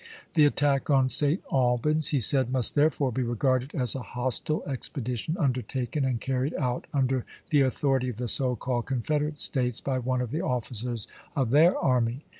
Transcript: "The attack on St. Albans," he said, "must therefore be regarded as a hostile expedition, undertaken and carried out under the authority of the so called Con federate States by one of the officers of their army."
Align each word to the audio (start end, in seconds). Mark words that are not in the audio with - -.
"The 0.33 0.45
attack 0.45 0.89
on 0.89 1.11
St. 1.11 1.43
Albans," 1.51 2.07
he 2.07 2.19
said, 2.19 2.51
"must 2.51 2.73
therefore 2.73 3.11
be 3.11 3.21
regarded 3.21 3.75
as 3.75 3.93
a 3.93 4.01
hostile 4.01 4.63
expedition, 4.65 5.37
undertaken 5.39 6.05
and 6.05 6.19
carried 6.19 6.55
out 6.55 6.87
under 6.91 7.23
the 7.51 7.61
authority 7.61 8.09
of 8.09 8.17
the 8.17 8.27
so 8.27 8.55
called 8.55 8.87
Con 8.87 9.01
federate 9.03 9.39
States 9.39 9.79
by 9.79 9.99
one 9.99 10.21
of 10.21 10.31
the 10.31 10.41
officers 10.41 11.07
of 11.35 11.51
their 11.51 11.77
army." 11.77 12.23